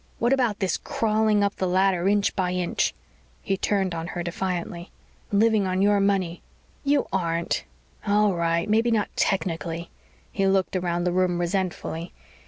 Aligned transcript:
What 0.17 0.33
about 0.33 0.57
this 0.57 0.77
crawling 0.77 1.43
up 1.43 1.57
the 1.57 1.67
ladder 1.67 2.07
inch 2.09 2.35
by 2.35 2.53
inch?" 2.53 2.95
He 3.43 3.55
turned 3.55 3.93
on 3.93 4.07
her 4.07 4.23
defiantly. 4.23 4.89
"Living 5.31 5.67
on 5.67 5.79
your 5.83 5.99
money!" 5.99 6.41
"You 6.83 7.05
aren't!" 7.13 7.65
"All 8.07 8.33
right. 8.33 8.67
Maybe 8.67 8.89
not 8.89 9.15
technically." 9.15 9.91
He 10.31 10.47
looked 10.47 10.75
around 10.75 11.03
the 11.03 11.11
room 11.13 11.39
resentfully. 11.39 12.13